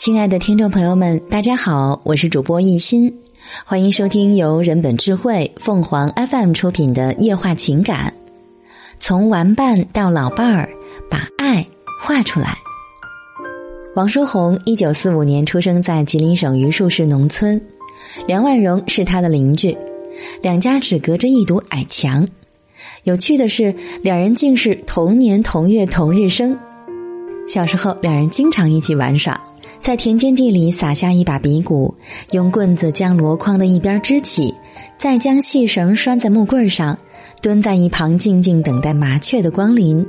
[0.00, 3.14] 亲爱的听众朋友们，大家好，我是主播一心，
[3.66, 8.10] 欢迎收听由人本智慧凤凰 FM 出品的夜话情感。
[8.98, 10.70] 从玩伴到老伴儿，
[11.10, 11.62] 把爱
[12.00, 12.56] 画出来。
[13.94, 17.60] 王书红一九四五年出生在吉林省榆树市农村，
[18.26, 19.76] 梁万荣是他的邻居，
[20.40, 22.26] 两家只隔着一堵矮墙。
[23.02, 26.58] 有趣的是，两人竟是同年同月同日生。
[27.46, 29.38] 小时候，两人经常一起玩耍。
[29.80, 31.94] 在田间地里撒下一把鼻骨，
[32.32, 34.54] 用棍子将箩筐的一边支起，
[34.98, 36.96] 再将细绳拴在木棍上，
[37.40, 40.06] 蹲在一旁静静等待麻雀的光临。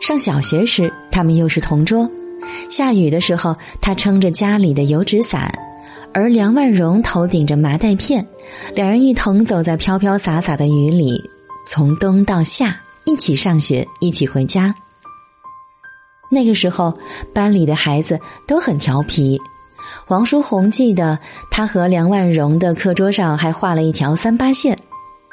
[0.00, 2.08] 上小学时，他们又是同桌。
[2.68, 5.50] 下雨的时候，他撑着家里的油纸伞，
[6.12, 8.24] 而梁万荣头顶着麻袋片，
[8.74, 11.18] 两人一同走在飘飘洒洒的雨里，
[11.66, 14.72] 从冬到夏，一起上学，一起回家。
[16.30, 16.92] 那个时候，
[17.32, 19.40] 班里的孩子都很调皮。
[20.08, 21.18] 王书红记得，
[21.50, 24.76] 他和梁万荣的课桌上还画了一条三八线。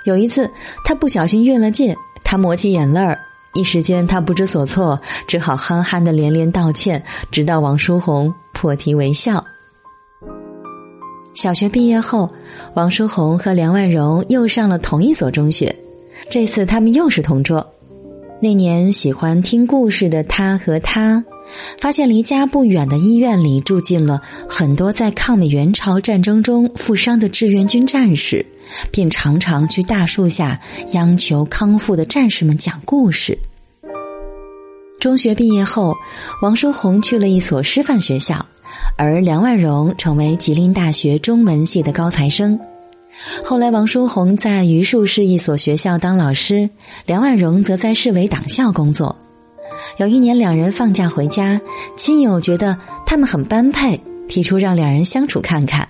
[0.05, 0.49] 有一次，
[0.83, 3.17] 他不小心越了界，他抹起眼泪儿，
[3.53, 9.43] 一时间他不知所措，只好憨憨的连连道歉，直到王书红破涕为笑。
[11.33, 12.29] 小学毕业后，
[12.75, 15.75] 王书红和梁万荣又上了同一所中学，
[16.29, 17.65] 这次他们又是同桌。
[18.43, 21.23] 那年喜欢听故事的他和他，
[21.79, 28.45] 发现离家不远的医院里住进了很多在抗美援朝战争中负伤的志愿军战士，
[28.91, 30.59] 便常常去大树下
[30.91, 33.39] 央求康复的战士们讲故事。
[34.99, 35.95] 中学毕业后，
[36.41, 38.45] 王书红去了一所师范学校，
[38.97, 42.59] 而梁万荣成为吉林大学中文系的高材生。
[43.43, 46.69] 后来，王书红在榆树市一所学校当老师，
[47.05, 49.15] 梁万荣则在市委党校工作。
[49.97, 51.59] 有一年，两人放假回家，
[51.95, 55.87] 亲友觉得他们很般配，提出让两人相处看看。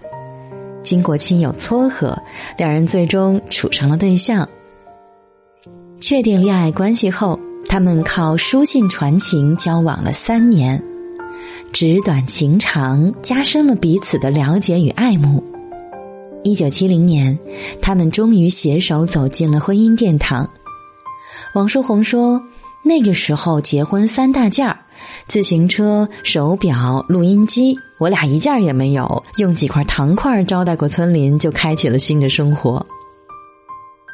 [0.83, 2.17] 经过亲友撮合，
[2.57, 4.47] 两人最终处成了对象。
[6.01, 10.81] 确定恋爱关系后，他们靠书信传情交往了三年，
[11.71, 15.41] 纸短情长，加深了彼此的了解与爱慕。
[16.43, 17.37] 一九七零年，
[17.81, 20.47] 他们终于携手走进了婚姻殿堂。
[21.55, 22.41] 王书红说
[22.83, 24.77] ：“那个时候结婚三大件儿，
[25.27, 32.85] 自行车、手表、录音机，我俩一件儿也没有，用几块糖块招待过村邻，就开启了新的生活。”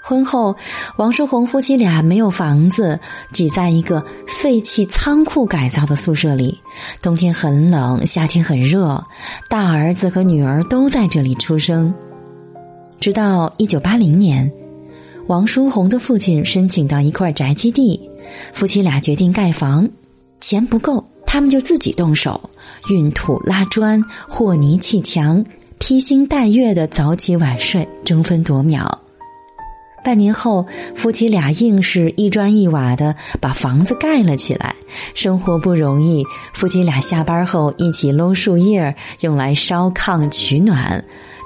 [0.05, 0.55] 婚后，
[0.97, 2.99] 王书红夫妻俩没有房子，
[3.31, 6.59] 挤在一个废弃仓库改造的宿舍里，
[7.01, 9.03] 冬天很冷，夏天很热，
[9.49, 11.93] 大儿子和女儿都在这里出生。
[12.99, 14.51] 直到一九八零年，
[15.27, 17.97] 王书红的父亲申请到一块宅基地，
[18.53, 19.87] 夫妻俩决定盖房，
[20.41, 22.49] 钱不够，他们就自己动手，
[22.89, 25.41] 运土拉砖、和泥砌墙，
[25.77, 28.85] 披星戴月的早起晚睡，争分夺秒。
[30.03, 34.75] 半年后，夫妻俩硬是一砖一瓦的把房子盖了起来。
[35.13, 36.21] 生活不容易，
[36.53, 41.01] 夫妻俩下班后一起搂树叶，用来烧炕取暖。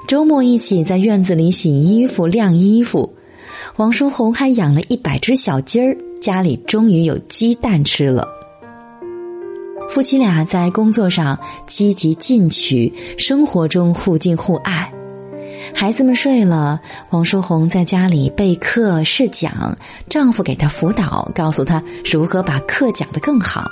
[0.06, 3.14] 周末一起在院子里洗衣服、晾衣服，
[3.76, 8.28] 王书红还养了一百只小鸡儿，家里终于有鸡蛋吃了。
[9.88, 14.92] 夫妻俩在工作上积极进取，生活中互敬互爱。
[15.74, 16.78] 孩子们睡了，
[17.10, 19.76] 王书红在家里备课试讲，
[20.08, 23.64] 丈夫给她辅导，告诉她如何把课讲得更好。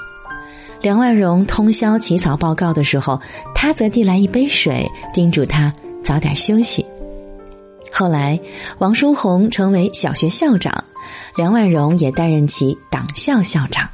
[0.80, 3.20] 梁万荣通宵起草报告的时候，
[3.54, 5.72] 他则递来一杯水，叮嘱他。
[6.04, 6.84] 早点休息。
[7.92, 8.40] 后来，
[8.78, 10.84] 王书红成为小学校长，
[11.36, 13.88] 梁万荣也担任起党校校长。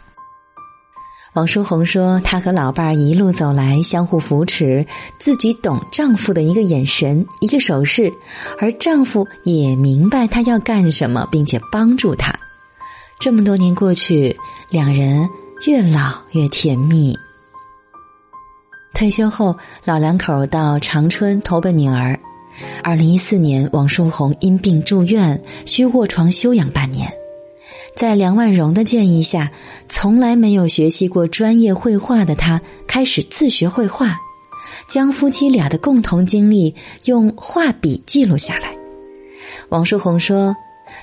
[1.34, 4.84] 王书红说：“他和老伴儿一路走来，相互扶持，
[5.20, 8.12] 自己懂丈夫的一个眼神、一个手势，
[8.60, 12.34] 而丈夫也明白他要干什么，并且帮助他。
[13.20, 14.36] 这么多年过去，
[14.70, 15.28] 两人
[15.66, 17.16] 越老越甜蜜。”
[18.98, 22.18] 退休后，老两口到长春投奔女儿。
[22.82, 27.08] 二零一四年，王树红因病住院，需卧床休养半年。
[27.96, 29.52] 在梁万荣的建议下，
[29.88, 34.18] 从来没有学习过专业绘画的他开始自学绘画，
[34.88, 36.74] 将夫妻俩的共同经历
[37.04, 38.76] 用画笔记录下来。
[39.68, 40.56] 王书红说：“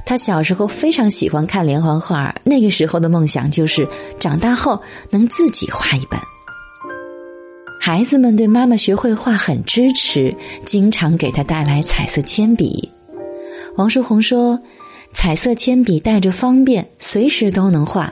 [0.05, 3.87] 他小时候非常喜欢看连环画，那个时候的梦想就是
[4.19, 4.81] 长大后
[5.11, 6.19] 能自己画一本。”
[7.87, 10.35] 孩子们对妈妈学绘画很支持，
[10.65, 12.91] 经常给她带来彩色铅笔。
[13.75, 14.59] 王书红说
[15.13, 18.11] ：“彩色铅笔带着方便，随时都能画。”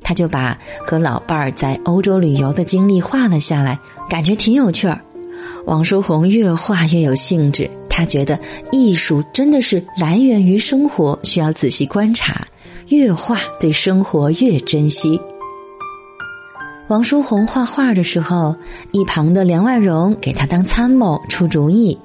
[0.00, 3.78] 他就把和老伴儿在欧洲旅游的经历画了下来，
[4.08, 4.98] 感觉挺有趣儿。
[5.66, 12.40] 王书红越画越有兴致，他觉得艺术真的是来源于生活，需要仔细观察，
[12.88, 15.20] 越画对生活越珍惜。
[16.92, 18.54] 王书红画画的时候，
[18.90, 21.98] 一旁的梁万荣给他当参谋出主意。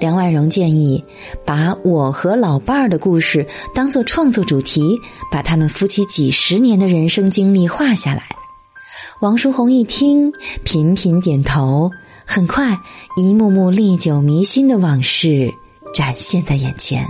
[0.00, 1.04] 梁万荣建议，
[1.44, 4.98] 把我和老伴儿的故事当做创作主题，
[5.30, 8.22] 把他们夫妻几十年的人生经历画下来。
[9.20, 10.32] 王书红一听，
[10.64, 11.90] 频频点头。
[12.24, 12.78] 很快，
[13.14, 15.52] 一幕幕历久弥新的往事
[15.92, 17.06] 展现在眼前。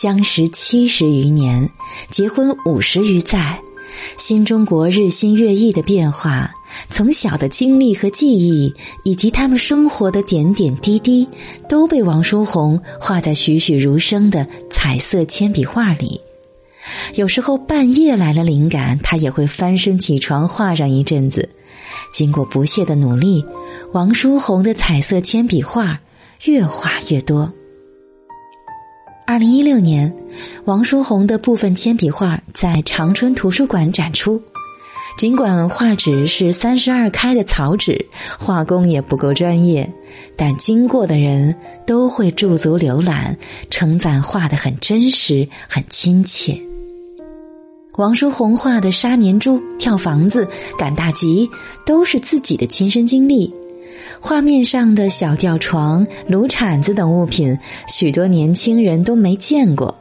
[0.00, 1.70] 相识七十余年，
[2.08, 3.60] 结婚五十余载，
[4.16, 6.50] 新中国日新月异的变化。
[6.90, 8.72] 从小的经历和记忆，
[9.02, 11.26] 以及他们生活的点点滴滴，
[11.68, 16.20] 都被王书红画在栩栩如生的彩色铅笔画里。
[17.14, 21.48] 有时候半夜来了灵感，他也会翻身起床画上一阵子。
[22.12, 23.44] 经过不懈的努力，
[23.92, 26.00] 王书红的彩色铅笔画
[26.44, 27.50] 越画越多。
[29.28, 30.10] 二零一六年，
[30.64, 34.40] 王书红的部分铅笔画在长春图书馆展出。
[35.18, 38.06] 尽管画纸是三十二开的草纸，
[38.38, 39.86] 画工也不够专业，
[40.34, 41.54] 但经过的人
[41.86, 43.36] 都会驻足浏览，
[43.68, 46.58] 称赞画的很真实、很亲切。
[47.98, 50.48] 王书红画的杀年猪、跳房子、
[50.78, 51.46] 赶大集，
[51.84, 53.52] 都是自己的亲身经历。
[54.20, 57.56] 画面上的小吊床、炉铲子等物品，
[57.86, 59.94] 许多年轻人都没见过。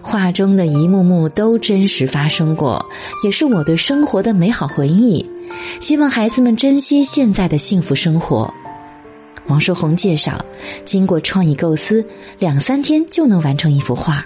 [0.00, 2.84] 画中的一幕幕都真实发生过，
[3.24, 5.28] 也是我对生活的美好回忆。
[5.80, 8.52] 希望孩子们珍惜现在的幸福生活。
[9.46, 10.42] 王书红介绍，
[10.84, 12.04] 经过创意构思，
[12.38, 14.24] 两三天就能完成一幅画。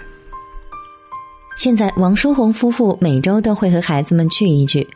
[1.57, 4.87] 现在，王书红夫妇每周都会和孩子们聚一聚。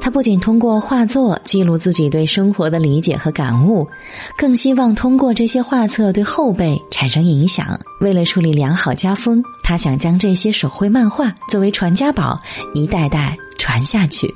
[0.00, 3.86] 他不仅通过画作记录自己对生活的理解和感悟，
[4.36, 7.78] 更希望通过这些画册对后辈产生影响。
[8.00, 12.40] 为了树立良好家风，他想将这些手绘漫画作为传家宝，
[12.74, 14.32] 一代代传下去。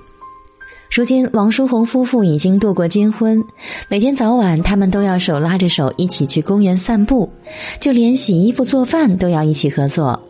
[0.91, 3.43] 如今，王书红夫妇已经度过金婚，
[3.89, 7.29] 每天早晚他们都要手拉着手一起去公园散步，
[7.81, 10.23] 就连洗衣服、做饭都要一起合作。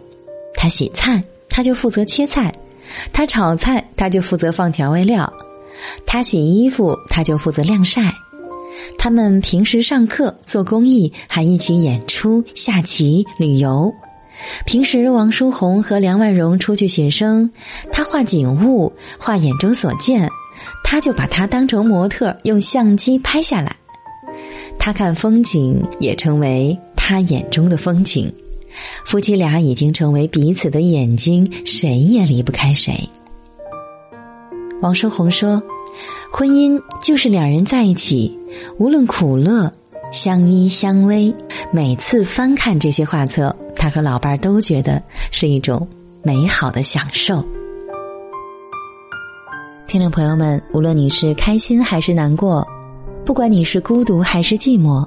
[0.55, 2.51] 他洗菜，他就负责切菜。
[3.13, 5.25] 他炒菜，他就负责放调味料；
[6.07, 8.13] 他洗衣服，他就负责晾晒。
[8.99, 13.93] 他们平时上课、做公益，还一起演出、下棋、旅游。
[14.67, 17.49] 平时王书红和梁万荣出去写生，
[17.93, 20.29] 他画景物，画眼中所见，
[20.83, 23.77] 他就把它当成模特，用相机拍下来。
[24.77, 28.31] 他看风景，也成为他眼中的风景。
[29.05, 33.09] 夫妻俩已经成为彼此的眼睛，谁也离不开谁。
[34.81, 35.63] 王书红说
[36.31, 38.39] ：“婚姻就是两人在一起，
[38.79, 39.73] 无论苦乐，
[40.13, 41.35] 相依相偎。
[41.73, 45.87] 每次翻看这些画册，他和老伴儿都觉得是一种
[46.23, 47.45] 美好的享受。”
[49.87, 52.67] 听众朋友们，无论你是开心还是难过，
[53.25, 55.07] 不管你是孤独还是寂寞。